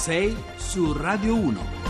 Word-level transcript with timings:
6 0.00 0.34
su 0.56 0.94
Radio 0.94 1.34
1. 1.34 1.89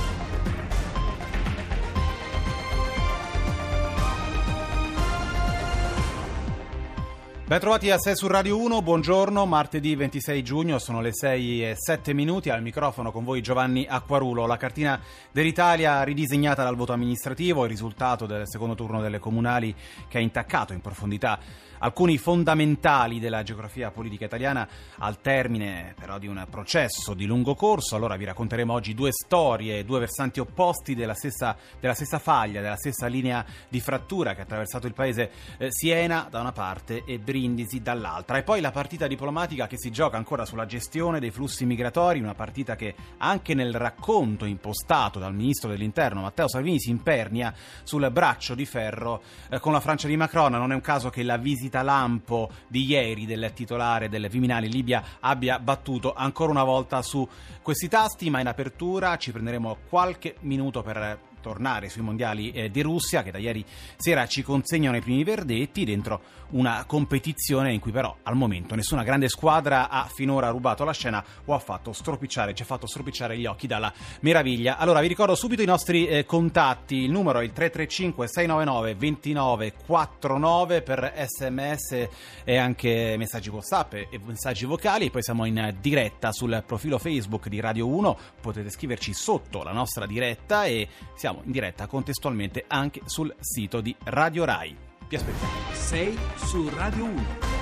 Ben 7.51 7.59
trovati 7.59 7.91
a 7.91 7.99
6 7.99 8.15
su 8.15 8.29
Radio 8.29 8.61
1, 8.61 8.81
buongiorno, 8.81 9.45
martedì 9.45 9.97
26 9.97 10.45
giugno, 10.45 10.79
sono 10.79 11.01
le 11.01 11.13
6 11.13 11.71
e 11.71 11.75
7 11.77 12.13
minuti, 12.15 12.49
al 12.49 12.63
microfono 12.63 13.11
con 13.11 13.25
voi 13.25 13.43
Giovanni 13.43 13.85
Acquarulo. 13.89 14.47
La 14.47 14.57
cartina 14.57 15.01
dell'Italia 15.33 16.01
ridisegnata 16.05 16.63
dal 16.63 16.77
voto 16.77 16.93
amministrativo, 16.93 17.65
il 17.65 17.71
risultato 17.71 18.27
del 18.27 18.43
secondo 18.45 18.77
turno 18.77 19.01
delle 19.01 19.19
comunali 19.19 19.75
che 20.07 20.19
ha 20.19 20.21
intaccato 20.21 20.73
in 20.75 20.81
profondità 20.81 21.41
alcuni 21.81 22.19
fondamentali 22.19 23.19
della 23.19 23.43
geografia 23.43 23.91
politica 23.91 24.25
italiana 24.25 24.69
al 24.99 25.21
termine 25.21 25.95
però 25.99 26.19
di 26.19 26.27
un 26.27 26.47
processo 26.49 27.15
di 27.15 27.27
lungo 27.27 27.55
corso. 27.55 27.97
Allora 27.97 28.17
vi 28.17 28.25
racconteremo 28.25 28.73
oggi 28.73 28.95
due 28.95 29.11
storie, 29.13 29.85
due 29.85 30.01
versanti 30.01 30.41
opposti 30.41 30.95
della 30.95 31.15
stessa, 31.15 31.57
della 31.79 31.95
stessa 31.95 32.19
faglia, 32.19 32.61
della 32.61 32.77
stessa 32.77 33.07
linea 33.07 33.45
di 33.69 33.81
frattura 33.81 34.35
che 34.35 34.41
ha 34.41 34.45
attraversato 34.45 34.87
il 34.87 34.95
paese 34.95 35.31
eh, 35.59 35.69
Siena 35.71 36.27
da 36.31 36.41
una 36.41 36.53
parte 36.53 37.03
e 37.05 37.19
Brindisi 37.41 37.81
dall'altra. 37.81 38.37
E 38.37 38.43
poi 38.43 38.61
la 38.61 38.71
partita 38.71 39.07
diplomatica 39.07 39.67
che 39.67 39.79
si 39.79 39.91
gioca 39.91 40.19
ancora 40.19 40.45
sulla 40.45 40.67
gestione 40.67 41.21
dei 41.21 41.31
flussi 41.31 41.65
migratori, 41.65 42.21
una 42.21 42.35
partita 42.35 42.77
che 42.77 42.95
anche 43.17 43.55
nel 43.55 43.73
racconto 43.73 44.45
impostato 44.45 45.19
dal 45.19 45.35
ministro 45.35 45.71
dell'interno 45.71 46.21
Matteo 46.21 46.49
Salvini 46.49 46.79
si 46.79 46.91
impernia 46.91 47.55
sul 47.83 48.11
braccio 48.13 48.55
di 48.55 48.67
ferro 48.67 49.23
eh, 49.49 49.59
con 49.59 49.73
la 49.73 49.81
Francia 49.81 50.07
di 50.07 50.19
Macron. 50.19 50.53
Non 50.53 50.71
è 50.71 50.75
un 50.75 50.83
caso 50.83 51.09
che 51.09 51.23
la 51.23 51.39
visita 51.39 51.81
lampo 51.81 52.51
di 52.69 52.85
ieri 52.85 53.25
del 53.25 53.53
titolare 53.55 54.11
del 54.11 54.29
Viminale 54.29 54.67
Libia 54.67 55.03
abbia 55.21 55.59
battuto 55.59 56.13
ancora 56.13 56.51
una 56.51 56.65
volta 56.65 57.01
su 57.01 57.27
questi 57.63 57.89
tasti, 57.89 58.29
ma 58.29 58.41
in 58.41 58.49
apertura 58.49 59.17
ci 59.17 59.33
prenderemo 59.33 59.79
qualche 59.89 60.37
minuto 60.41 60.83
per 60.83 61.29
tornare 61.41 61.89
sui 61.89 62.03
mondiali 62.03 62.51
eh, 62.51 62.71
di 62.71 62.81
Russia 62.83 63.23
che 63.23 63.31
da 63.31 63.39
ieri 63.39 63.65
sera 63.97 64.27
ci 64.27 64.43
consegnano 64.43 64.97
i 64.97 65.01
primi 65.01 65.25
verdetti 65.25 65.85
dentro 65.85 66.39
una 66.51 66.85
competizione 66.87 67.73
in 67.73 67.81
cui 67.81 67.93
però 67.93 68.17
al 68.23 68.35
momento 68.37 68.75
nessuna 68.75 69.03
grande 69.03 69.29
squadra 69.29 69.89
ha 69.89 70.05
finora 70.13 70.49
rubato 70.49 70.85
la 70.85 70.93
scena 70.93 71.25
o 71.45 71.55
ha 71.55 71.59
fatto 71.59 71.93
stropicciare, 71.93 72.55
ci 72.55 72.63
ha 72.63 72.65
fatto 72.65 72.87
stropicciare 72.87 73.37
gli 73.37 73.47
occhi 73.47 73.67
dalla 73.67 73.93
meraviglia. 74.21 74.77
Allora 74.77 75.01
vi 75.01 75.07
ricordo 75.07 75.35
subito 75.35 75.63
i 75.63 75.67
nostri 75.67 76.07
eh, 76.07 76.25
contatti, 76.25 76.97
il 76.97 77.11
numero 77.11 77.41
è 77.41 77.45
il 77.45 77.53
335 77.53 78.27
699 78.27 78.97
2949 78.97 80.83
per 80.83 81.13
sms 81.27 82.09
e 82.45 82.57
anche 82.57 83.15
messaggi 83.17 83.49
whatsapp 83.49 83.95
e 83.95 84.09
messaggi 84.25 84.65
vocali, 84.65 85.11
poi 85.11 85.23
siamo 85.23 85.45
in 85.45 85.77
diretta 85.81 86.33
sul 86.33 86.63
profilo 86.67 86.99
Facebook 86.99 87.49
di 87.49 87.61
Radio 87.61 87.87
1, 87.87 88.19
potete 88.41 88.71
scriverci 88.71 89.13
sotto 89.13 89.63
la 89.63 89.73
nostra 89.73 90.07
diretta 90.07 90.65
e 90.65 90.89
siamo 91.15 91.30
siamo 91.31 91.43
in 91.45 91.53
diretta 91.53 91.87
contestualmente 91.87 92.65
anche 92.67 93.03
sul 93.05 93.35
sito 93.39 93.81
di 93.81 93.95
Radio 94.05 94.45
Rai. 94.45 94.77
Vi 95.09 95.17
aspettiamo. 95.17 95.53
6 95.73 96.19
su 96.37 96.69
Radio 96.71 97.05
1. 97.05 97.60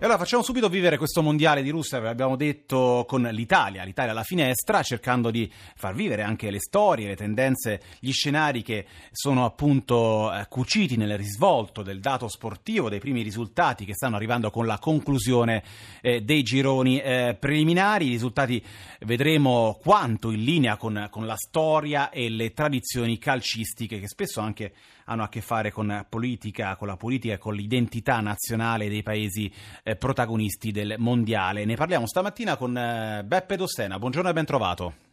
E 0.00 0.04
allora 0.04 0.18
facciamo 0.18 0.42
subito 0.42 0.70
vivere 0.70 0.96
questo 0.96 1.20
mondiale 1.20 1.62
di 1.62 1.68
Russia, 1.68 1.98
ve 1.98 2.06
l'abbiamo 2.06 2.34
detto, 2.34 3.04
con 3.06 3.20
l'Italia, 3.20 3.84
l'Italia 3.84 4.12
alla 4.12 4.22
finestra, 4.22 4.82
cercando 4.82 5.30
di 5.30 5.52
far 5.76 5.94
vivere 5.94 6.22
anche 6.22 6.50
le 6.50 6.58
storie, 6.58 7.06
le 7.06 7.16
tendenze, 7.16 7.82
gli 7.98 8.10
scenari 8.10 8.62
che 8.62 8.86
sono 9.12 9.44
appunto 9.44 10.32
eh, 10.32 10.46
cuciti 10.48 10.96
nel 10.96 11.18
risvolto 11.18 11.82
del 11.82 12.00
dato 12.00 12.28
sportivo, 12.28 12.88
dei 12.88 12.98
primi 12.98 13.20
risultati 13.20 13.84
che 13.84 13.92
stanno 13.92 14.16
arrivando 14.16 14.50
con 14.50 14.64
la 14.64 14.78
conclusione 14.78 15.62
eh, 16.00 16.22
dei 16.22 16.44
gironi 16.44 16.98
eh, 16.98 17.36
preliminari. 17.38 18.06
I 18.06 18.12
risultati 18.12 18.64
vedremo 19.00 19.78
quanto 19.82 20.30
in 20.30 20.42
linea 20.44 20.78
con, 20.78 21.08
con 21.10 21.26
la 21.26 21.36
storia 21.36 22.08
e 22.08 22.30
le 22.30 22.54
tradizioni 22.54 23.18
calcistiche 23.18 24.00
che 24.00 24.08
spesso 24.08 24.40
anche 24.40 24.72
hanno 25.10 25.24
a 25.24 25.28
che 25.28 25.40
fare 25.40 25.70
con 25.72 26.06
politica, 26.08 26.76
con 26.76 26.86
la 26.86 26.96
politica 26.96 27.34
e 27.34 27.38
con 27.38 27.54
l'identità 27.54 28.20
nazionale 28.20 28.88
dei 28.88 29.02
paesi 29.02 29.52
eh, 29.82 29.96
protagonisti 29.96 30.70
del 30.70 30.94
mondiale. 30.98 31.64
Ne 31.64 31.74
parliamo 31.74 32.06
stamattina 32.06 32.56
con 32.56 32.76
eh, 32.76 33.22
Beppe 33.24 33.56
Dossena. 33.56 33.98
Buongiorno 33.98 34.30
e 34.30 34.32
ben 34.32 34.44
trovato. 34.44 35.09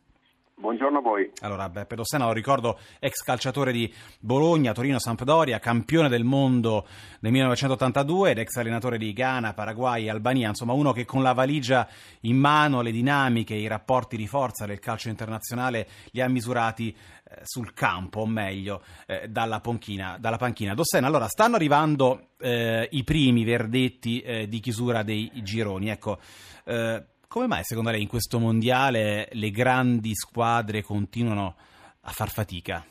Buongiorno 0.59 0.97
a 0.97 1.01
voi. 1.01 1.29
Allora, 1.41 1.69
Beppe 1.69 1.93
Dossena, 1.93 2.25
lo 2.25 2.31
ricordo, 2.31 2.79
ex 2.97 3.21
calciatore 3.21 3.71
di 3.71 3.93
Bologna, 4.19 4.73
Torino, 4.73 4.97
Sampdoria, 4.97 5.59
campione 5.59 6.09
del 6.09 6.23
mondo 6.23 6.87
nel 7.19 7.31
1982 7.31 8.31
ed 8.31 8.39
ex 8.39 8.55
allenatore 8.55 8.97
di 8.97 9.13
Ghana, 9.13 9.53
Paraguay 9.53 10.09
Albania, 10.09 10.47
insomma 10.47 10.73
uno 10.73 10.93
che 10.93 11.05
con 11.05 11.21
la 11.21 11.33
valigia 11.33 11.87
in 12.21 12.37
mano 12.37 12.81
le 12.81 12.89
dinamiche, 12.89 13.53
i 13.53 13.67
rapporti 13.67 14.17
di 14.17 14.25
forza 14.25 14.65
del 14.65 14.79
calcio 14.79 15.09
internazionale 15.09 15.87
li 16.09 16.21
ha 16.21 16.27
misurati 16.27 16.89
eh, 16.89 17.41
sul 17.43 17.75
campo, 17.75 18.21
o 18.21 18.25
meglio, 18.25 18.81
eh, 19.05 19.27
dalla, 19.27 19.59
ponchina, 19.59 20.17
dalla, 20.19 20.37
panchina. 20.37 20.73
Dossena, 20.73 21.05
allora, 21.05 21.27
stanno 21.27 21.55
arrivando 21.55 22.29
eh, 22.39 22.87
i 22.93 23.03
primi 23.03 23.43
verdetti 23.43 24.21
eh, 24.21 24.47
di 24.49 24.59
chiusura 24.59 25.03
dei 25.03 25.29
gironi, 25.43 25.89
ecco 25.89 26.17
eh, 26.65 27.03
come 27.27 27.47
mai 27.47 27.63
secondo 27.63 27.91
lei 27.91 28.01
in 28.01 28.07
questo 28.07 28.39
mondiale 28.39 29.27
le 29.31 29.51
grandi 29.51 30.15
squadre 30.15 30.81
continuano 30.81 31.55
a 32.01 32.11
far 32.11 32.29
fatica? 32.29 32.83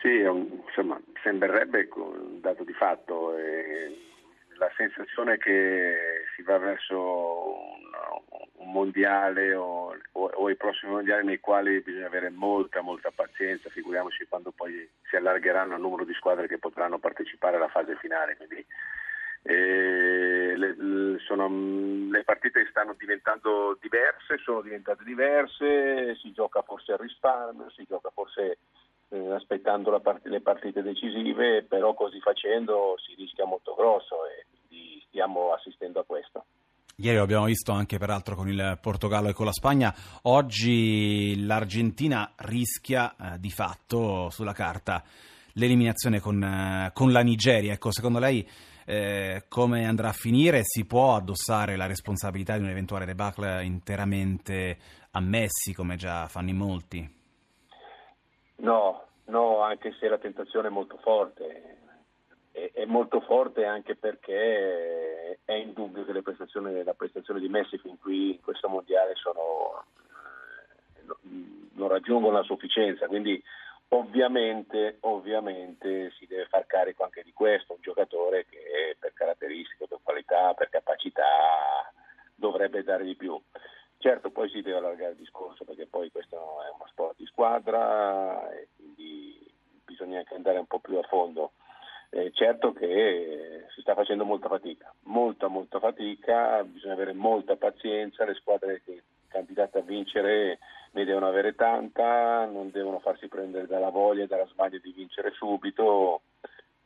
Sì, 0.00 0.20
insomma, 0.20 1.00
sembrerebbe 1.22 1.88
un 1.94 2.40
dato 2.40 2.64
di 2.64 2.72
fatto. 2.72 3.36
Eh, 3.36 4.08
la 4.56 4.70
sensazione 4.76 5.38
che 5.38 6.24
si 6.36 6.42
va 6.42 6.58
verso 6.58 6.96
un, 6.98 8.64
un 8.64 8.70
mondiale 8.70 9.54
o, 9.54 9.96
o, 10.12 10.24
o, 10.34 10.50
i 10.50 10.56
prossimi 10.56 10.92
mondiali 10.92 11.24
nei 11.24 11.40
quali 11.40 11.80
bisogna 11.80 12.06
avere 12.06 12.28
molta, 12.28 12.82
molta 12.82 13.10
pazienza, 13.14 13.70
figuriamoci 13.70 14.26
quando 14.28 14.52
poi 14.52 14.86
si 15.08 15.16
allargeranno 15.16 15.74
il 15.76 15.80
numero 15.80 16.04
di 16.04 16.12
squadre 16.12 16.46
che 16.46 16.58
potranno 16.58 16.98
partecipare 16.98 17.56
alla 17.56 17.68
fase 17.68 17.96
finale. 17.96 18.36
Quindi, 18.36 18.64
le, 19.42 20.76
sono, 21.26 21.48
le 22.10 22.24
partite 22.24 22.66
stanno 22.70 22.94
diventando 22.98 23.78
diverse, 23.80 24.38
sono 24.42 24.60
diventate 24.60 25.04
diverse, 25.04 26.16
si 26.20 26.32
gioca 26.32 26.62
forse 26.62 26.92
al 26.92 26.98
risparmio, 26.98 27.70
si 27.70 27.84
gioca 27.88 28.10
forse 28.10 28.58
eh, 29.10 29.32
aspettando 29.32 29.98
part- 30.00 30.26
le 30.26 30.40
partite 30.40 30.82
decisive, 30.82 31.64
però 31.64 31.94
così 31.94 32.20
facendo 32.20 32.94
si 32.98 33.14
rischia 33.14 33.44
molto 33.44 33.74
grosso 33.74 34.26
e 34.26 34.46
quindi 34.50 35.02
stiamo 35.08 35.52
assistendo 35.52 36.00
a 36.00 36.04
questo. 36.04 36.44
Ieri 36.96 37.16
lo 37.16 37.22
abbiamo 37.22 37.46
visto 37.46 37.72
anche 37.72 37.96
peraltro 37.96 38.34
con 38.34 38.48
il 38.48 38.78
Portogallo 38.80 39.28
e 39.28 39.32
con 39.32 39.46
la 39.46 39.52
Spagna, 39.52 39.94
oggi 40.24 41.46
l'Argentina 41.46 42.30
rischia 42.36 43.16
eh, 43.16 43.38
di 43.38 43.50
fatto 43.50 44.28
sulla 44.28 44.52
carta 44.52 45.02
l'eliminazione 45.54 46.20
con, 46.20 46.42
eh, 46.42 46.90
con 46.92 47.10
la 47.10 47.22
Nigeria. 47.22 47.72
Ecco, 47.72 47.90
secondo 47.90 48.18
lei 48.18 48.46
eh, 48.90 49.44
come 49.48 49.86
andrà 49.86 50.08
a 50.08 50.12
finire? 50.12 50.62
Si 50.64 50.84
può 50.84 51.14
addossare 51.14 51.76
la 51.76 51.86
responsabilità 51.86 52.56
di 52.56 52.64
un 52.64 52.70
eventuale 52.70 53.04
debacle 53.04 53.62
interamente 53.62 54.76
a 55.12 55.20
Messi, 55.20 55.72
come 55.72 55.94
già 55.94 56.26
fanno 56.26 56.48
in 56.48 56.56
molti? 56.56 57.18
No, 58.56 59.06
no, 59.26 59.60
anche 59.62 59.94
se 60.00 60.08
la 60.08 60.18
tentazione 60.18 60.66
è 60.66 60.70
molto 60.72 60.98
forte. 61.02 61.76
È, 62.50 62.72
è 62.72 62.84
molto 62.84 63.20
forte 63.20 63.64
anche 63.64 63.94
perché 63.94 65.38
è 65.44 65.52
indubbio 65.52 66.04
che 66.04 66.20
prestazioni, 66.22 66.82
la 66.82 66.94
prestazione 66.94 67.38
di 67.38 67.48
Messi 67.48 67.78
fin 67.78 67.96
qui 67.96 68.32
in 68.32 68.40
questo 68.40 68.68
mondiale 68.68 69.14
sono, 69.14 69.84
eh, 70.96 71.14
non 71.74 71.86
raggiungono 71.86 72.38
la 72.38 72.42
sufficienza. 72.42 73.06
Quindi 73.06 73.40
Ovviamente, 73.92 74.98
ovviamente, 75.00 76.12
si 76.12 76.26
deve 76.26 76.46
far 76.46 76.64
carico 76.66 77.02
anche 77.02 77.24
di 77.24 77.32
questo, 77.32 77.72
un 77.72 77.80
giocatore 77.80 78.46
che 78.48 78.96
per 78.98 79.12
caratteristiche, 79.14 79.88
per 79.88 79.98
qualità, 80.02 80.54
per 80.54 80.68
capacità 80.68 81.92
dovrebbe 82.34 82.84
dare 82.84 83.04
di 83.04 83.16
più. 83.16 83.40
Certo, 83.98 84.30
poi 84.30 84.48
si 84.48 84.62
deve 84.62 84.78
allargare 84.78 85.12
il 85.12 85.18
discorso 85.18 85.64
perché 85.64 85.86
poi 85.86 86.10
questo 86.10 86.36
è 86.36 86.70
uno 86.72 86.86
sport 86.86 87.16
di 87.16 87.26
squadra 87.26 88.48
e 88.52 88.68
quindi 88.76 89.52
bisogna 89.84 90.18
anche 90.18 90.34
andare 90.34 90.58
un 90.58 90.66
po' 90.66 90.78
più 90.78 90.96
a 90.96 91.02
fondo. 91.02 91.52
Eh, 92.10 92.30
certo 92.32 92.72
che 92.72 93.66
si 93.74 93.80
sta 93.80 93.94
facendo 93.94 94.24
molta 94.24 94.48
fatica, 94.48 94.92
molta 95.02 95.48
molta 95.48 95.80
fatica, 95.80 96.62
bisogna 96.62 96.94
avere 96.94 97.12
molta 97.12 97.56
pazienza, 97.56 98.24
le 98.24 98.34
squadre 98.34 98.82
che 98.84 99.02
candidate 99.28 99.78
a 99.78 99.82
vincere 99.82 100.58
ne 100.92 101.04
devono 101.04 101.28
avere 101.28 101.54
tanta, 101.54 102.44
non 102.46 102.70
devono 102.70 102.98
farsi 103.00 103.28
prendere 103.28 103.66
dalla 103.66 103.90
voglia 103.90 104.24
e 104.24 104.26
dalla 104.26 104.46
smania 104.46 104.80
di 104.80 104.92
vincere 104.92 105.30
subito, 105.32 106.22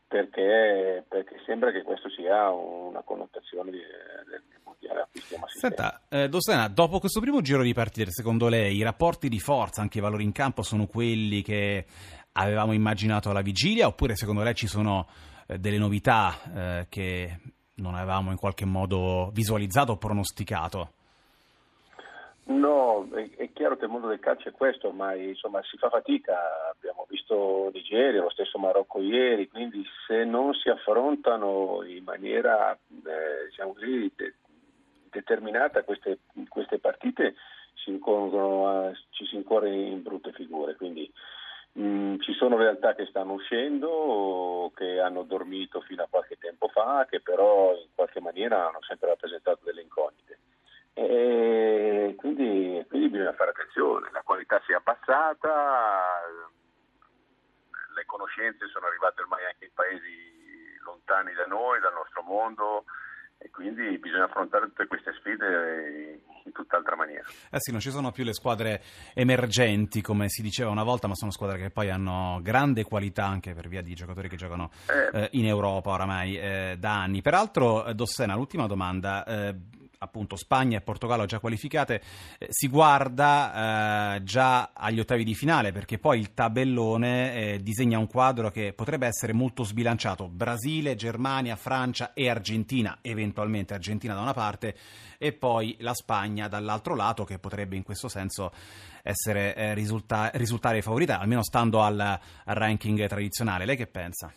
perché, 0.07 1.05
perché 1.09 1.41
sembra 1.47 1.73
che 1.73 1.83
questo 1.83 2.09
sia 2.11 2.51
una 2.51 3.03
connotazione 3.03 3.71
di, 3.71 3.79
del 3.79 4.43
mondiale. 4.63 5.09
Senta, 5.47 6.03
eh, 6.09 6.29
Dossena, 6.29 6.69
dopo 6.69 7.01
questo 7.01 7.21
primo 7.21 7.41
giro 7.41 7.63
di 7.63 7.73
partite, 7.73 8.11
secondo 8.11 8.49
lei 8.49 8.77
i 8.77 8.83
rapporti 8.83 9.29
di 9.29 9.41
forza, 9.41 9.81
anche 9.81 9.99
i 9.99 10.03
valori 10.03 10.25
in 10.25 10.33
campo, 10.33 10.63
sono 10.63 10.87
quelli 10.87 11.43
che 11.43 11.87
avevamo 12.33 12.73
immaginato 12.73 13.31
alla 13.31 13.43
vigilia, 13.43 13.87
oppure 13.87 14.17
secondo 14.17 14.43
lei 14.43 14.55
ci 14.55 14.67
sono 14.67 15.07
eh, 15.47 15.59
delle 15.59 15.79
novità 15.79 16.41
eh, 16.55 16.87
che 16.89 17.39
non 17.77 17.95
avevamo 17.95 18.31
in 18.31 18.37
qualche 18.37 18.65
modo 18.65 19.31
visualizzato 19.33 19.93
o 19.93 19.97
pronosticato? 19.97 20.93
No, 22.47 23.09
è, 23.15 23.31
è, 23.37 23.53
chiaro 23.53 23.77
che 23.77 23.87
il 23.87 23.91
mondo 23.91 24.09
del 24.09 24.19
calcio 24.19 24.49
è 24.49 24.53
questo, 24.53 24.91
ma 24.91 25.15
insomma 25.15 25.63
si 25.63 25.79
fa 25.79 25.89
fatica, 25.89 26.37
abbiamo 26.71 27.07
visto 27.09 27.71
Nigeria, 27.73 28.21
lo 28.21 28.31
stesso 28.31 28.59
Marocco 28.59 29.01
ieri, 29.01 29.49
quindi 29.49 29.83
se 30.07 30.25
non 30.25 30.53
si 30.53 30.69
affrontano 30.69 31.83
in 31.87 32.05
maniera 32.05 32.73
eh, 32.73 33.47
diciamo 33.49 33.73
così, 33.73 34.13
de- 34.15 34.35
determinata 35.11 35.85
queste, 35.85 36.19
queste 36.49 36.79
partite 36.79 37.35
si 37.75 37.99
a, 38.03 38.93
ci 39.11 39.27
si 39.27 39.37
incorre 39.37 39.71
in 39.71 40.03
brutte 40.03 40.33
figure. 40.33 40.75
Quindi, 40.77 41.11
mh, 41.73 41.83
mm, 41.83 42.21
ci 42.21 42.33
sono 42.35 42.57
realtà 42.57 42.95
che 42.95 43.07
stanno 43.07 43.33
uscendo, 43.33 44.71
che 44.75 45.01
hanno 45.01 45.23
dormito 45.23 45.81
fino 45.81 46.03
a 46.03 46.09
qualche 46.11 46.37
tempo 46.39 46.69
fa, 46.69 47.07
che 47.09 47.21
però 47.21 47.75
in 47.75 47.89
qualche 47.95 48.21
maniera 48.21 48.69
hanno 48.69 48.83
sempre 48.83 49.09
rappresentato 49.09 49.61
delle 49.65 49.83
incognite. 49.83 50.39
E 50.95 52.15
quindi, 52.17 52.85
quindi 52.89 53.09
bisogna 53.09 53.35
fare 53.35 53.51
attenzione, 53.51 54.11
la 54.13 54.23
qualità 54.23 54.63
si 54.65 54.73
è 54.73 54.77
abbassata, 54.77 56.23
le 57.95 58.05
conoscenze 58.07 58.69
sono 58.69 58.87
arrivate 58.87 59.23
ormai 59.23 59.45
anche 59.45 59.65
in 59.67 59.75
paesi 59.75 60.79
lontani 60.85 61.33
da 61.35 61.47
noi, 61.47 61.81
dal 61.81 61.95
nostro 61.95 62.23
mondo 62.23 62.85
e 63.39 63.51
quindi 63.51 63.99
bisogna 63.99 64.25
affrontare 64.25 64.67
tutte 64.67 64.87
queste 64.87 65.13
sfide 65.19 66.21
in 66.45 66.53
tutt'altra 66.53 66.97
maniera. 66.97 67.25
Eh 67.51 67.59
sì, 67.59 67.73
non 67.73 67.81
ci 67.81 67.91
sono 67.91 68.13
più 68.13 68.25
le 68.25 68.33
squadre 68.33 68.81
emergenti 69.15 70.01
come 70.01 70.29
si 70.29 70.43
diceva 70.43 70.71
una 70.71 70.85
volta, 70.85 71.09
ma 71.09 71.15
sono 71.15 71.31
squadre 71.31 71.59
che 71.59 71.71
poi 71.71 71.91
hanno 71.91 72.39
grande 72.43 72.85
qualità 72.85 73.27
anche 73.27 73.53
per 73.53 73.69
via 73.69 73.83
di 73.83 73.95
giocatori 73.95 74.29
che 74.29 74.37
giocano 74.37 74.71
eh. 74.89 75.23
Eh, 75.23 75.29
in 75.33 75.47
Europa 75.47 75.91
oramai 75.91 76.39
eh, 76.39 76.77
da 76.79 77.03
anni. 77.03 77.21
Peraltro, 77.21 77.85
eh, 77.85 77.95
Dossena, 77.95 78.35
l'ultima 78.35 78.67
domanda 78.67 79.25
eh, 79.25 79.55
appunto 80.05 80.37
Spagna 80.37 80.79
e 80.79 80.81
Portogallo 80.81 81.27
già 81.27 81.41
qualificate, 81.41 82.01
eh, 82.39 82.47
si 82.51 82.69
guarda 82.69 84.15
eh, 84.15 84.23
già 84.23 84.71
agli 84.73 85.01
ottavi 85.01 85.25
di 85.25 85.35
finale 85.35 85.73
perché 85.73 85.99
poi 85.99 86.21
il 86.21 86.33
tabellone 86.33 87.35
eh, 87.35 87.63
disegna 87.63 87.99
un 87.99 88.07
quadro 88.07 88.51
che 88.51 88.73
potrebbe 88.73 89.07
essere 89.07 89.33
molto 89.33 89.65
sbilanciato. 89.65 90.29
Brasile, 90.29 90.95
Germania, 90.95 91.57
Francia 91.57 92.13
e 92.15 92.29
Argentina, 92.29 92.99
eventualmente 93.03 93.75
Argentina 93.75 94.15
da 94.15 94.21
una 94.21 94.33
parte 94.33 94.77
e 95.19 95.33
poi 95.33 95.77
la 95.81 95.95
Spagna 95.95 96.49
dall'altro 96.49 96.95
lato 96.95 97.25
che 97.25 97.39
potrebbe 97.39 97.77
in 97.77 97.83
questo 97.83 98.09
senso 98.09 98.53
essere, 99.03 99.55
eh, 99.55 99.75
risulta- 99.75 100.31
risultare 100.35 100.83
favorita, 100.83 101.19
almeno 101.19 101.43
stando 101.43 101.83
al, 101.83 101.99
al 101.99 102.55
ranking 102.55 103.07
tradizionale. 103.07 103.65
Lei 103.65 103.77
che 103.77 103.87
pensa? 103.87 104.33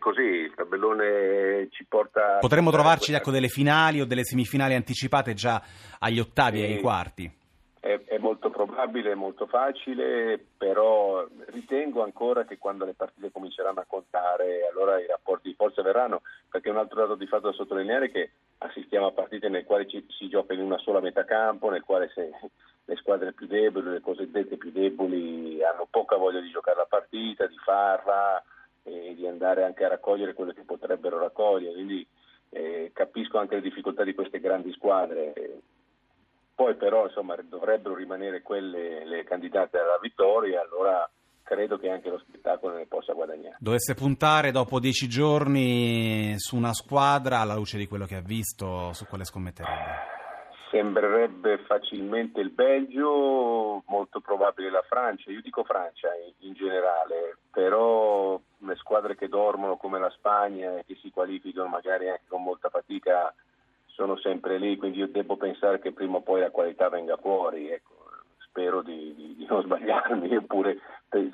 Così, 0.00 0.22
il 0.22 0.54
tabellone 0.54 1.68
ci 1.70 1.84
porta... 1.84 2.38
Potremmo 2.40 2.70
trovarci 2.70 3.12
ecco, 3.12 3.30
delle 3.30 3.48
finali 3.48 4.00
o 4.00 4.06
delle 4.06 4.24
semifinali 4.24 4.74
anticipate 4.74 5.34
già 5.34 5.62
agli 5.98 6.18
ottavi 6.18 6.62
e 6.62 6.64
ai 6.64 6.80
quarti? 6.80 7.30
È, 7.78 8.00
è, 8.06 8.18
molto 8.18 8.50
probabile, 8.50 9.12
è 9.12 9.14
molto 9.14 9.46
facile, 9.46 10.42
però 10.56 11.26
ritengo 11.48 12.02
ancora 12.02 12.44
che 12.44 12.58
quando 12.58 12.84
le 12.84 12.94
partite 12.94 13.30
cominceranno 13.30 13.80
a 13.80 13.86
contare, 13.86 14.66
allora 14.70 14.98
i 14.98 15.06
rapporti 15.06 15.48
di 15.48 15.54
forza 15.54 15.82
verranno, 15.82 16.22
perché 16.50 16.70
un 16.70 16.78
altro 16.78 17.00
dato 17.00 17.14
di 17.14 17.26
fatto 17.26 17.50
da 17.50 17.54
sottolineare 17.54 18.06
è 18.06 18.10
che 18.10 18.30
assistiamo 18.58 19.06
a 19.06 19.12
partite 19.12 19.48
nelle 19.48 19.64
quali 19.64 19.86
ci, 19.86 20.04
si 20.08 20.28
gioca 20.28 20.54
in 20.54 20.60
una 20.60 20.78
sola 20.78 21.00
metà 21.00 21.24
campo, 21.24 21.70
nel 21.70 21.82
quale 21.82 22.10
se, 22.14 22.30
le 22.90 22.96
squadre 22.96 23.32
più 23.32 23.46
deboli, 23.46 23.90
le 23.90 24.00
cosiddette 24.00 24.56
più 24.56 24.72
deboli, 24.72 25.62
hanno 25.62 25.86
poca 25.88 26.16
voglia 26.16 26.40
di 26.40 26.50
giocare 26.50 26.78
la 26.78 26.86
partita, 26.88 27.46
di 27.46 27.56
farla 27.58 28.42
e 28.90 29.14
di 29.14 29.26
andare 29.26 29.64
anche 29.64 29.84
a 29.84 29.88
raccogliere 29.88 30.34
quello 30.34 30.52
che 30.52 30.62
potrebbero 30.62 31.18
raccogliere, 31.18 31.74
quindi 31.74 32.06
eh, 32.50 32.90
capisco 32.92 33.38
anche 33.38 33.56
le 33.56 33.60
difficoltà 33.62 34.04
di 34.04 34.14
queste 34.14 34.40
grandi 34.40 34.72
squadre. 34.72 35.32
Poi 36.54 36.74
però 36.74 37.06
insomma, 37.06 37.36
dovrebbero 37.42 37.94
rimanere 37.94 38.42
quelle 38.42 39.04
le 39.06 39.24
candidate 39.24 39.78
alla 39.78 39.98
vittoria, 40.00 40.60
allora 40.60 41.08
credo 41.42 41.78
che 41.78 41.88
anche 41.88 42.10
lo 42.10 42.18
spettacolo 42.18 42.76
ne 42.76 42.86
possa 42.86 43.12
guadagnare. 43.12 43.56
Dovesse 43.58 43.94
puntare 43.94 44.50
dopo 44.50 44.78
dieci 44.78 45.08
giorni 45.08 46.34
su 46.36 46.56
una 46.56 46.74
squadra 46.74 47.40
alla 47.40 47.54
luce 47.54 47.78
di 47.78 47.86
quello 47.86 48.04
che 48.04 48.16
ha 48.16 48.20
visto, 48.20 48.92
su 48.92 49.06
quale 49.06 49.24
scommetterebbe? 49.24 50.09
Sembrerebbe 50.70 51.58
facilmente 51.58 52.40
il 52.40 52.50
Belgio, 52.50 53.82
molto 53.86 54.20
probabile 54.20 54.70
la 54.70 54.84
Francia, 54.88 55.30
io 55.30 55.40
dico 55.42 55.64
Francia 55.64 56.08
in, 56.14 56.48
in 56.48 56.54
generale, 56.54 57.38
però 57.50 58.40
le 58.58 58.76
squadre 58.76 59.16
che 59.16 59.28
dormono 59.28 59.76
come 59.76 59.98
la 59.98 60.10
Spagna 60.10 60.78
e 60.78 60.84
che 60.86 60.96
si 61.02 61.10
qualificano 61.10 61.68
magari 61.68 62.08
anche 62.08 62.24
con 62.28 62.42
molta 62.42 62.68
fatica 62.68 63.34
sono 63.86 64.16
sempre 64.18 64.58
lì, 64.58 64.76
quindi 64.76 64.98
io 64.98 65.08
devo 65.08 65.36
pensare 65.36 65.80
che 65.80 65.92
prima 65.92 66.18
o 66.18 66.22
poi 66.22 66.40
la 66.40 66.50
qualità 66.50 66.88
venga 66.88 67.16
fuori. 67.16 67.68
Ecco 67.68 68.00
spero 68.50 68.82
di, 68.82 69.14
di, 69.14 69.34
di, 69.36 69.46
non 69.48 69.62
sbagliarmi, 69.62 70.28
eppure 70.34 70.78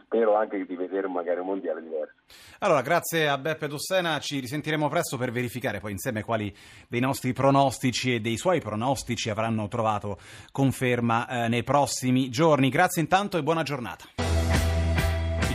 spero 0.04 0.36
anche 0.36 0.64
di 0.64 0.74
vedere 0.74 1.08
magari 1.08 1.40
un 1.40 1.46
mondiale 1.46 1.82
diverso. 1.82 2.14
Allora, 2.60 2.80
grazie 2.82 3.28
a 3.28 3.38
Beppe 3.38 3.68
Dossena, 3.68 4.18
ci 4.18 4.40
risentiremo 4.40 4.88
presto 4.88 5.16
per 5.16 5.30
verificare 5.30 5.80
poi 5.80 5.92
insieme 5.92 6.22
quali 6.22 6.54
dei 6.88 7.00
nostri 7.00 7.32
pronostici 7.32 8.14
e 8.14 8.20
dei 8.20 8.36
suoi 8.36 8.60
pronostici 8.60 9.30
avranno 9.30 9.68
trovato 9.68 10.18
conferma 10.52 11.28
eh, 11.28 11.48
nei 11.48 11.62
prossimi 11.62 12.30
giorni. 12.30 12.70
Grazie 12.70 13.02
intanto 13.02 13.36
e 13.36 13.42
buona 13.42 13.62
giornata. 13.62 14.35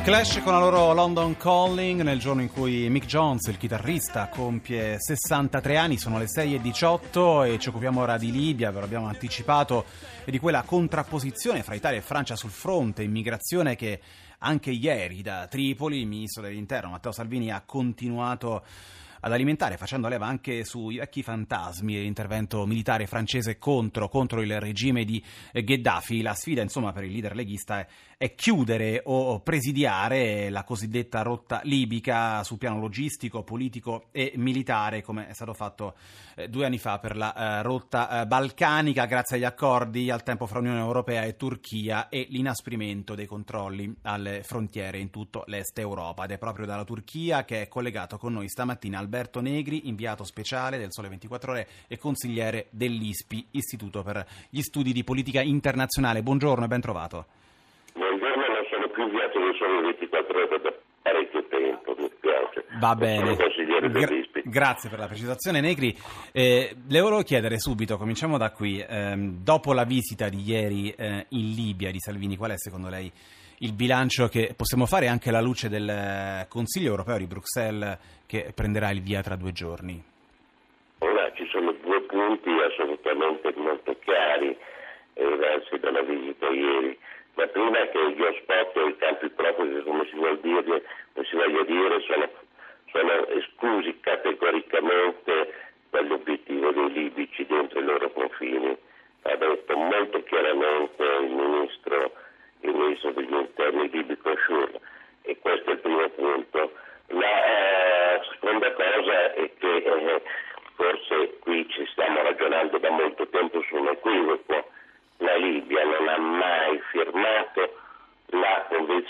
Clash 0.04 0.42
con 0.42 0.52
la 0.54 0.60
loro 0.60 0.94
London 0.94 1.38
Calling 1.38 2.02
nel 2.02 2.18
giorno 2.18 2.42
in 2.42 2.52
cui 2.52 2.90
Mick 2.90 3.06
Jones, 3.06 3.46
il 3.48 3.58
chitarrista, 3.58 4.30
compie 4.30 4.96
63 5.00 5.78
anni, 5.78 5.98
sono 6.00 6.18
le 6.18 6.26
6.18 6.26 7.46
e 7.46 7.60
ci 7.60 7.70
occupiamo 7.70 8.02
ora 8.02 8.18
di 8.18 8.32
Libia, 8.32 8.72
ve 8.72 8.80
lo 8.80 8.86
abbiamo 8.86 9.06
anticipato, 9.06 9.86
e 10.26 10.32
di 10.32 10.40
quella 10.40 10.64
contrapposizione 10.64 11.62
fra 11.62 11.76
Italia 11.76 12.00
e 12.00 12.02
Francia 12.02 12.36
sul 12.36 12.50
fronte 12.50 13.04
immigrazione 13.04 13.76
che 13.76 14.00
anche 14.40 14.72
ieri 14.72 15.22
da 15.22 15.46
Tripoli 15.46 16.00
il 16.00 16.08
ministro 16.08 16.42
dell'interno 16.42 16.90
Matteo 16.90 17.12
Salvini 17.12 17.52
ha 17.52 17.62
continuato 17.64 18.64
ad 19.22 19.32
alimentare, 19.32 19.78
facendo 19.78 20.08
leva 20.08 20.26
anche 20.26 20.64
sui 20.64 20.98
vecchi 20.98 21.24
fantasmi 21.24 21.96
dell'intervento 21.96 22.66
militare 22.66 23.08
francese 23.08 23.58
contro, 23.58 24.10
contro 24.10 24.42
il 24.42 24.60
regime 24.60 25.04
di 25.04 25.24
Gheddafi. 25.52 26.22
La 26.22 26.34
sfida, 26.34 26.62
insomma, 26.62 26.92
per 26.92 27.04
il 27.04 27.12
leader 27.12 27.36
leghista 27.36 27.80
è, 27.80 27.88
è 28.18 28.36
chiudere 28.36 29.02
o 29.06 29.40
presidiare 29.42 30.50
la 30.50 30.64
cosiddetta 30.64 31.22
rotta 31.22 31.62
libica 31.64 32.44
sul 32.44 32.58
piano 32.58 32.80
logistico, 32.80 33.44
politico 33.44 34.08
e 34.12 34.34
militare, 34.36 35.02
come 35.02 35.28
è 35.28 35.34
stato 35.34 35.54
fatto 35.54 35.96
eh, 36.36 36.50
due 36.50 36.66
anni 36.66 36.78
fa 36.78 37.00
per 37.00 37.16
la 37.16 37.34
eh, 37.34 37.62
rotta 37.62 38.22
eh, 38.22 38.26
balcanica, 38.26 39.06
grazie 39.06 39.38
agli 39.38 39.44
accordi 39.44 40.10
al 40.10 40.24
tempo 40.24 40.46
fra 40.48 40.60
Unione 40.60 40.80
Europea 40.80 41.24
e 41.24 41.36
Turchia 41.36 42.10
e 42.10 42.26
l'inasprimento 42.30 43.16
dei 43.16 43.26
controlli 43.26 43.94
alle 44.04 44.44
frontiere 44.44 44.98
in 44.98 45.10
tutto 45.10 45.44
l'est 45.48 45.78
Europa. 45.78 46.24
Ed 46.24 46.32
è 46.32 46.38
proprio 46.38 46.66
dalla 46.66 46.84
Turchia 46.84 47.46
che 47.46 47.62
è 47.62 47.68
collegato 47.68 48.18
con 48.18 48.34
noi 48.34 48.50
stamattina 48.50 48.98
al 48.98 49.10
Alberto 49.12 49.42
Negri, 49.42 49.90
inviato 49.90 50.24
speciale 50.24 50.78
del 50.78 50.88
Sole 50.90 51.10
24 51.10 51.52
Ore 51.52 51.68
e 51.90 51.98
consigliere 51.98 52.68
dell'ISPI, 52.70 53.48
Istituto 53.52 54.04
per 54.04 54.26
gli 54.50 54.62
Studi 54.62 54.94
di 54.94 55.04
Politica 55.04 55.42
Internazionale. 55.42 56.22
Buongiorno 56.22 56.64
e 56.64 56.68
ben 56.70 56.80
trovato. 56.80 57.26
Buongiorno, 57.94 58.48
non 58.48 58.66
sono 58.70 58.88
più 58.88 59.04
inviato 59.04 59.38
del 59.38 59.56
Sole 59.60 59.82
24 59.82 60.38
Ore 60.38 60.62
da 60.62 60.74
parecchio 61.02 61.46
tempo, 61.50 61.96
mi 61.98 62.10
spiace. 62.16 62.66
Va 62.80 62.96
bene. 62.96 63.36
Gra- 63.92 64.08
grazie 64.46 64.90
per 64.90 65.00
la 65.00 65.08
precisazione, 65.08 65.60
Negri. 65.60 65.94
Eh, 66.32 66.74
le 66.88 67.00
volevo 67.02 67.22
chiedere 67.24 67.60
subito, 67.60 67.98
cominciamo 67.98 68.38
da 68.38 68.52
qui, 68.52 68.80
eh, 68.80 69.14
dopo 69.18 69.74
la 69.74 69.84
visita 69.84 70.30
di 70.30 70.42
ieri 70.42 70.90
eh, 70.92 71.26
in 71.30 71.54
Libia 71.54 71.92
di 71.92 72.00
Salvini, 72.00 72.38
qual 72.38 72.52
è 72.52 72.58
secondo 72.58 72.88
lei 72.88 73.12
il 73.62 73.74
bilancio 73.74 74.28
che 74.28 74.54
possiamo 74.56 74.86
fare 74.86 75.08
anche 75.08 75.30
alla 75.30 75.42
luce 75.42 75.70
del 75.70 75.88
eh, 75.88 76.48
Consiglio 76.50 76.90
europeo 76.90 77.18
di 77.18 77.28
Bruxelles 77.28 78.24
che 78.26 78.52
prenderà 78.56 78.90
il 78.90 79.02
via 79.02 79.22
tra 79.22 79.36
due 79.36 79.52
giorni? 79.52 80.02
Ora 81.00 81.32
ci 81.34 81.46
sono 81.52 81.72
due 81.84 82.02
punti 82.02 82.50
assolutamente 82.50 83.54
molto 83.56 83.96
chiari 84.00 84.58
emersi 85.14 85.78
dalla 85.78 86.02
visita 86.02 86.48
ieri. 86.50 86.98
La 87.36 87.48
prima 87.48 87.82
è 87.82 87.90
che 87.92 88.14
gli 88.14 88.22
hotspot 88.22 88.78
o 88.78 88.88
i 88.88 88.98
campi 88.98 89.30
profughi, 89.30 89.84
come 89.84 90.06
si 90.10 90.16
vuol 90.16 90.40
dire, 90.40 90.82
si 91.22 91.36
voglia 91.36 91.64
dire, 91.64 92.02
sono, 92.02 92.30
sono 92.92 93.28
esclusi 93.28 94.00
categoricamente 94.00 94.41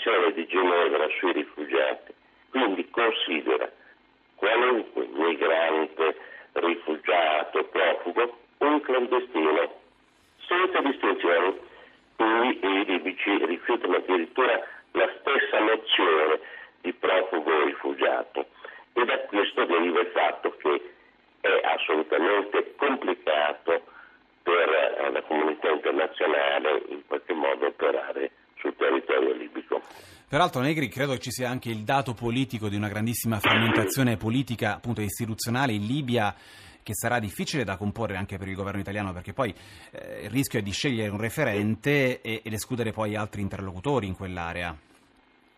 Convenzione 0.02 0.32
di 0.32 0.46
Ginevra 0.46 1.08
sui 1.20 1.32
rifugiati, 1.32 2.12
quindi 2.50 2.90
considera 2.90 3.70
qualunque 4.34 5.06
migrante, 5.06 6.16
rifugiato, 6.54 7.64
profugo 7.66 8.38
un 8.58 8.80
clandestino 8.80 9.80
detenzioni, 11.12 11.58
cui 12.16 12.58
i 12.62 12.84
libici 12.84 13.44
rifiutano 13.46 13.96
addirittura 13.96 14.66
la 14.90 15.08
stessa 15.20 15.60
nozione 15.60 16.40
di 16.80 16.92
profugo 16.94 17.52
o 17.52 17.64
rifugiato 17.64 18.46
e 18.94 19.04
da 19.04 19.18
questo 19.20 19.64
deriva 19.64 20.00
il 20.00 20.08
fatto 20.08 20.56
che 20.56 20.94
è 21.42 21.60
assolutamente 21.62 22.74
complicato 22.74 23.84
per 24.42 24.68
eh, 24.68 25.10
la 25.12 25.22
comunità 25.22 25.70
internazionale 25.70 26.82
in 26.88 27.06
qualche 27.06 27.32
modo 27.34 27.66
operare. 27.66 28.30
Peraltro 30.28 30.62
Negri 30.62 30.88
credo 30.88 31.12
che 31.12 31.18
ci 31.18 31.30
sia 31.30 31.50
anche 31.50 31.68
il 31.68 31.84
dato 31.84 32.14
politico 32.14 32.70
di 32.70 32.76
una 32.76 32.88
grandissima 32.88 33.38
frammentazione 33.38 34.16
politica 34.16 34.76
appunto 34.76 35.02
istituzionale 35.02 35.72
in 35.72 35.84
Libia 35.84 36.34
che 36.82 36.94
sarà 36.94 37.18
difficile 37.18 37.64
da 37.64 37.76
comporre 37.76 38.16
anche 38.16 38.38
per 38.38 38.48
il 38.48 38.54
governo 38.54 38.80
italiano 38.80 39.12
perché 39.12 39.32
poi 39.32 39.54
eh, 39.92 40.24
il 40.24 40.30
rischio 40.30 40.58
è 40.58 40.62
di 40.62 40.72
scegliere 40.72 41.10
un 41.10 41.20
referente 41.20 42.20
e, 42.22 42.40
ed 42.42 42.52
escludere 42.52 42.92
poi 42.92 43.14
altri 43.14 43.42
interlocutori 43.42 44.06
in 44.06 44.16
quell'area. 44.16 44.74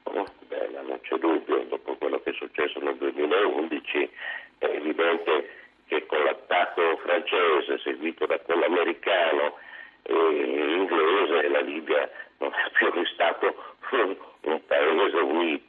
Oh, 0.02 0.26
beh, 0.49 0.69
non 0.87 0.99
c'è 1.02 1.16
dubbio, 1.19 1.64
dopo 1.69 1.97
quello 1.97 2.21
che 2.21 2.31
è 2.31 2.35
successo 2.35 2.81
nel 2.81 2.97
2011 2.97 4.11
è 4.59 4.66
evidente 4.66 5.50
che 5.87 6.04
con 6.07 6.23
l'attacco 6.25 6.97
francese 7.02 7.78
seguito 7.83 8.26
da 8.26 8.38
quello 8.40 8.64
americano 8.66 9.57
e 10.02 10.12
inglese 10.12 11.49
la 11.49 11.61
Libia 11.61 12.11
non 12.38 12.50
è 12.50 12.71
più 12.73 13.04
stato 13.07 13.13
un 14.44 14.60
paese 14.66 15.16
unito, 15.16 15.20
questo 15.20 15.63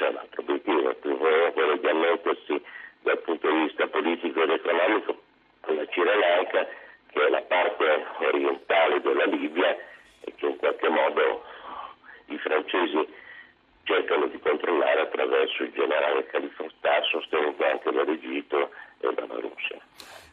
la 0.00 0.06
Francia 0.06 0.06
ha 0.06 0.08
un 0.08 0.16
altro 0.16 0.42
obiettivo, 0.42 0.94
più 0.94 1.16
quello 1.52 1.76
di 1.76 1.86
annettersi 1.86 2.62
dal 3.02 3.18
punto 3.20 3.50
di 3.50 3.60
vista 3.60 3.86
politico 3.88 4.42
ed 4.42 4.50
economico 4.50 5.22
alla 5.62 5.86
Cirenaica 5.86 6.68
che 7.08 7.26
è 7.26 7.28
la 7.28 7.42
parte 7.42 8.06
orientale 8.18 9.00
della 9.00 9.24
Libia 9.24 9.76
e 10.20 10.34
che 10.36 10.46
in 10.46 10.56
qualche 10.56 10.88
modo 10.88 11.44
i 12.26 12.38
francesi 12.38 13.08
cercano 13.84 14.26
di 14.26 14.38
controllare 14.38 15.00
attraverso 15.00 15.62
il 15.64 15.72
generale 15.72 16.26
Khalifa 16.26 16.64
Haftar 16.64 17.04
sostenuto 17.06 17.64
anche 17.64 17.90
dall'Egitto 17.90 18.70
e 19.00 19.12
dalla 19.14 19.40
Russia. 19.40 19.78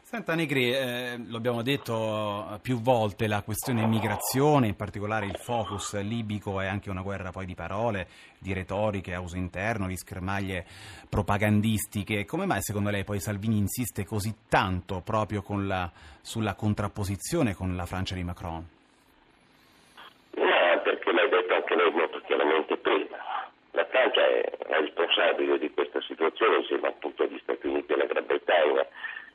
Senta 0.02 0.27
Negri, 0.38 0.72
eh, 0.72 1.18
lo 1.30 1.38
abbiamo 1.38 1.64
detto 1.64 2.60
più 2.62 2.80
volte, 2.80 3.28
la 3.28 3.42
questione 3.42 3.82
immigrazione, 3.82 4.68
in 4.68 4.76
particolare 4.76 5.26
il 5.26 5.36
focus 5.36 6.00
libico 6.00 6.62
è 6.62 6.68
anche 6.68 6.92
una 6.92 7.02
guerra 7.02 7.32
poi 7.32 7.48
di 7.48 7.56
parole, 7.56 8.08
di 8.38 8.54
retoriche 8.54 9.16
a 9.16 9.20
uso 9.20 9.36
interno, 9.36 9.88
di 9.88 9.98
schermaglie 9.98 10.64
propagandistiche. 11.10 12.26
Come 12.26 12.46
mai 12.46 12.62
secondo 12.62 12.92
lei 12.92 13.04
poi 13.04 13.20
Salvini 13.20 13.58
insiste 13.58 14.06
così 14.06 14.32
tanto 14.48 15.02
proprio 15.04 15.44
la, 15.66 15.92
sulla 16.22 16.54
contrapposizione 16.54 17.56
con 17.56 17.76
la 17.76 17.88
Francia 17.88 18.14
di 18.14 18.24
Macron? 18.24 18.64
No, 20.36 20.82
perché 20.84 21.12
l'hai 21.14 21.30
detto 21.30 21.54
anche 21.56 21.76
lei 21.76 21.92
molto 21.92 22.22
chiaramente 22.28 22.78
prima. 22.78 23.18
La 23.72 23.88
Francia 23.90 24.22
è 24.22 24.58
responsabile 24.80 25.58
di 25.58 25.74
questa 25.74 26.00
situazione 26.02 26.58
insieme 26.58 26.90
appunto 26.90 27.24
agli 27.24 27.40
Stati 27.42 27.66
Uniti 27.66 27.92
e 27.92 27.96
alla 27.96 28.06
Gran 28.06 28.26
Bretagna 28.28 28.86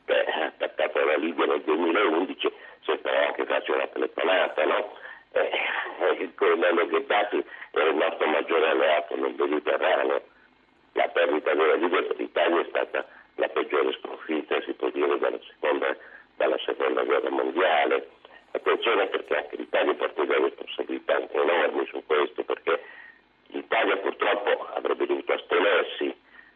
ha 0.07 0.45
attaccato 0.47 1.05
la 1.05 1.17
Libia 1.17 1.47
nel 1.47 1.63
2011 1.63 2.53
sembrava 2.85 3.27
anche 3.27 3.45
farci 3.45 3.71
una 3.71 3.87
telefonata, 3.87 4.65
no? 4.65 4.93
Eh, 5.33 5.51
eh 6.01 6.23
il 6.23 6.35
colonnello 6.35 6.87
Gheddafi 6.87 7.45
era 7.71 7.89
il 7.89 7.97
nostro 7.97 8.27
maggiore 8.27 8.69
alleato 8.69 9.17
nel 9.17 9.35
Mediterraneo. 9.37 10.23
La 10.93 11.09
perdita 11.09 11.55
della 11.55 11.75
Libia 11.75 12.03
per 12.03 12.17
l'Italia 12.17 12.61
è 12.61 12.67
stata 12.69 13.07
la 13.37 13.49
peggiore 13.49 13.93
sconfitta, 14.01 14.61
si 14.63 14.73
può 14.75 14.91
dire, 14.91 15.19
dalla 15.19 15.39
seconda, 15.47 15.97
dalla 16.37 16.59
seconda 16.65 17.03
guerra 17.03 17.31
mondiale. 17.31 18.09
Attenzione 18.51 19.07
perché 19.07 19.37
anche 19.37 19.57
l'Italia 19.57 19.95
porta 19.95 20.25
delle 20.25 20.41
responsabilità 20.41 21.31
enormi 21.31 21.87
su 21.87 22.03
questo, 22.05 22.45
perché 22.45 22.83
l'Italia 23.47 23.97
purtroppo 23.97 24.69
avrebbe 24.75 25.07
dovuto 25.07 25.33
astenersi 25.33 26.15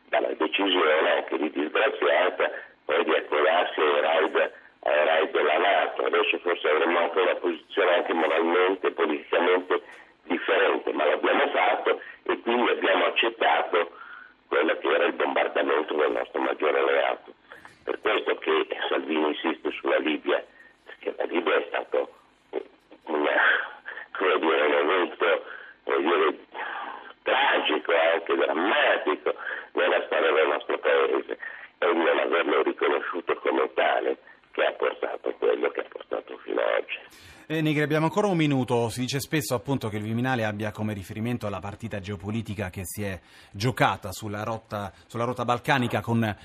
dalla 0.08 0.32
decisione 0.34 1.12
anche 1.12 1.38
di 1.38 1.50
disgraziata 1.50 2.50
poi 2.86 3.04
di 3.04 3.14
accodarsi 3.14 3.80
ai 3.80 4.00
raid, 4.00 4.52
ai 4.80 5.04
raid 5.04 5.30
della 5.30 5.58
Nato. 5.58 6.04
Adesso 6.06 6.38
forse 6.38 6.68
avremmo 6.70 6.98
anche 7.00 7.20
una 7.20 7.34
posizione 7.34 7.94
anche 7.94 8.12
moralmente, 8.14 8.90
politicamente 8.92 9.82
differente, 10.22 10.92
ma 10.92 11.04
l'abbiamo 11.04 11.48
fatto 11.48 12.00
e 12.22 12.40
quindi 12.40 12.70
abbiamo 12.70 13.06
accettato 13.06 13.90
quello 14.48 14.78
che 14.78 14.88
era 14.88 15.04
il 15.04 15.12
bombardamento 15.12 15.94
del 15.94 16.12
nostro 16.12 16.40
maggiore 16.40 16.78
alleato. 16.78 17.34
Per 17.84 18.00
questo 18.00 18.36
che 18.36 18.66
Salvini 18.88 19.28
insiste 19.28 19.70
sulla 19.72 19.98
Libia, 19.98 20.44
perché 20.84 21.14
la 21.16 21.24
Libia 21.24 21.56
è 21.56 21.64
stato 21.68 22.14
una, 23.06 23.32
dire, 24.38 24.62
un 24.62 24.72
evento 24.72 25.44
dire, 25.84 26.38
tragico, 27.22 27.92
anche 28.12 28.34
drammatico 28.36 29.34
nella 29.72 30.02
storia 30.06 30.32
del 30.32 30.48
nostro 30.48 30.78
paese 30.78 31.38
e 31.78 31.86
non 31.86 32.18
averlo 32.18 32.62
riconosciuto 32.62 33.34
come 33.36 33.70
tale 33.74 34.18
che 34.52 34.62
ha 34.62 34.72
portato 34.72 35.34
quello 35.38 35.68
che 35.70 35.80
ha 35.80 35.88
portato 35.88 36.38
fino 36.38 36.60
ad 36.60 36.82
oggi. 36.82 36.98
Eh, 37.48 37.60
Negri, 37.60 37.82
abbiamo 37.82 38.06
ancora 38.06 38.26
un 38.26 38.36
minuto. 38.36 38.88
Si 38.88 39.00
dice 39.00 39.20
spesso 39.20 39.54
appunto 39.54 39.88
che 39.88 39.98
il 39.98 40.02
Viminale 40.02 40.44
abbia 40.44 40.72
come 40.72 40.94
riferimento 40.94 41.48
la 41.48 41.60
partita 41.60 42.00
geopolitica 42.00 42.70
che 42.70 42.80
si 42.84 43.04
è 43.04 43.20
giocata 43.52 44.10
sulla 44.10 44.42
rotta, 44.42 44.92
sulla 45.06 45.22
rotta 45.22 45.44
balcanica 45.44 46.00
con 46.00 46.24
eh, 46.24 46.36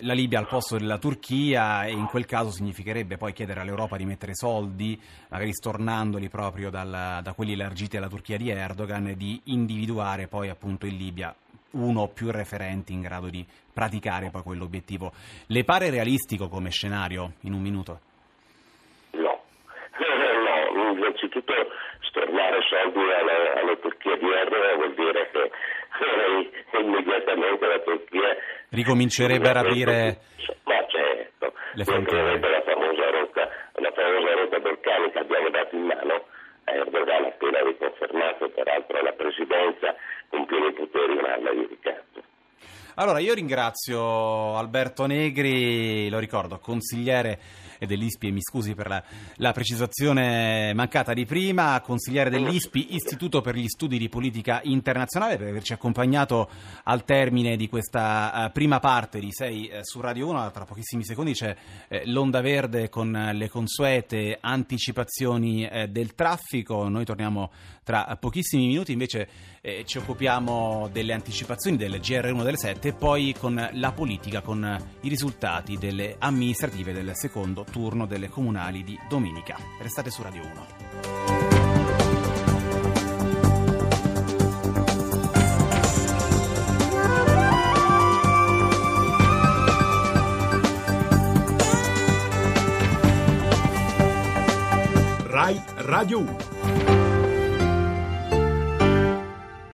la 0.00 0.14
Libia 0.14 0.40
al 0.40 0.48
posto 0.48 0.76
della 0.76 0.98
Turchia 0.98 1.84
e 1.84 1.92
in 1.92 2.06
quel 2.06 2.26
caso 2.26 2.50
significherebbe 2.50 3.16
poi 3.16 3.32
chiedere 3.32 3.60
all'Europa 3.60 3.96
di 3.96 4.04
mettere 4.04 4.34
soldi, 4.34 5.00
magari 5.28 5.52
stornandoli 5.52 6.28
proprio 6.28 6.70
dal, 6.70 7.20
da 7.22 7.32
quelli 7.34 7.52
elargiti 7.52 7.96
alla 7.96 8.08
Turchia 8.08 8.36
di 8.36 8.48
Erdogan, 8.48 9.14
di 9.16 9.40
individuare 9.44 10.26
poi 10.26 10.48
appunto 10.48 10.86
in 10.86 10.96
Libia 10.96 11.32
uno 11.72 12.02
o 12.02 12.08
più 12.08 12.30
referenti 12.30 12.92
in 12.92 13.02
grado 13.02 13.28
di 13.28 13.44
praticare 13.72 14.30
poi 14.30 14.42
quell'obiettivo. 14.42 15.12
Le 15.46 15.64
pare 15.64 15.90
realistico 15.90 16.48
come 16.48 16.70
scenario 16.70 17.32
in 17.42 17.52
un 17.52 17.60
minuto? 17.60 18.00
No, 19.12 19.42
no, 20.74 20.92
innanzitutto 20.92 21.52
stornare 22.00 22.58
soldi 22.68 22.98
alla, 22.98 23.60
alla 23.60 23.76
Turchia 23.76 24.16
di 24.16 24.26
Erdogan 24.26 24.76
vuol 24.76 24.94
dire 24.94 25.30
che 25.30 25.50
eh, 26.76 26.80
immediatamente 26.80 27.66
la 27.66 27.78
Turchia 27.80 28.36
ricomincerebbe 28.70 29.48
a 29.48 29.58
aprire 29.58 30.18
ma 30.64 30.86
certo, 30.88 31.52
le 31.74 31.84
frontiere. 31.84 32.40
La 32.40 32.62
famosa 32.62 33.10
rotta, 33.10 33.48
la 33.74 33.92
famosa 33.92 34.34
rotta 34.34 34.58
balcanica 34.58 35.20
abbiamo 35.20 35.48
dato 35.50 35.76
in 35.76 35.82
mano 35.82 36.24
Erdogan 36.70 37.24
appena 37.24 37.62
riconfermato 37.62 38.48
peraltro 38.50 39.02
la 39.02 39.12
presidenza 39.12 39.94
con 40.28 40.46
pieni 40.46 40.72
poteri 40.72 41.16
un'arma 41.16 41.50
di 41.52 41.66
ricatto. 41.68 42.22
Allora, 42.96 43.20
io 43.20 43.34
ringrazio 43.34 44.56
Alberto 44.56 45.06
Negri, 45.06 46.08
lo 46.08 46.18
ricordo, 46.18 46.58
consigliere 46.58 47.38
dell'ISPI 47.86 48.28
e 48.28 48.30
mi 48.30 48.42
scusi 48.42 48.74
per 48.74 48.88
la, 48.88 49.02
la, 49.36 49.52
precisazione 49.52 50.72
mancata 50.74 51.12
di 51.12 51.24
prima, 51.24 51.80
consigliere 51.80 52.30
dell'ISPI, 52.30 52.94
Istituto 52.94 53.40
per 53.40 53.54
gli 53.54 53.68
Studi 53.68 53.98
di 53.98 54.08
Politica 54.08 54.60
Internazionale, 54.64 55.36
per 55.36 55.48
averci 55.48 55.72
accompagnato 55.72 56.48
al 56.84 57.04
termine 57.04 57.56
di 57.56 57.68
questa 57.68 58.46
uh, 58.46 58.52
prima 58.52 58.80
parte 58.80 59.18
di 59.20 59.30
6 59.30 59.70
uh, 59.72 59.76
eh, 59.76 59.84
su 59.84 60.00
Radio 60.00 60.28
1. 60.28 60.50
Tra 60.50 60.64
pochissimi 60.64 61.04
secondi 61.04 61.32
c'è 61.32 61.54
uh, 61.88 61.96
l'onda 62.04 62.40
verde 62.40 62.88
con 62.88 63.30
le 63.32 63.48
consuete 63.48 64.38
anticipazioni 64.40 65.68
del 65.88 66.14
traffico. 66.14 66.88
Noi 66.88 67.04
torniamo 67.04 67.50
tra 67.82 68.16
pochissimi 68.20 68.66
minuti, 68.66 68.92
invece 68.92 69.28
ci 69.84 69.98
occupiamo 69.98 70.88
delle 70.92 71.12
anticipazioni 71.12 71.76
del 71.76 71.94
GR1 72.00 72.42
delle 72.42 72.56
7 72.56 72.88
e 72.88 72.92
poi 72.92 73.34
con 73.38 73.68
la 73.72 73.92
politica, 73.92 74.40
con 74.40 74.78
i 75.00 75.08
risultati 75.08 75.76
delle 75.76 76.16
amministrative 76.18 76.92
del 76.92 77.12
secondo 77.14 77.64
turno 77.70 78.06
delle 78.06 78.28
comunali 78.28 78.84
di 78.84 78.98
domenica. 79.08 79.56
Restate 79.80 80.10
su 80.10 80.22
Radio 80.22 80.42
1. 80.44 80.66
Rai 95.26 95.62
Radio 95.76 96.20
1. 96.20 96.57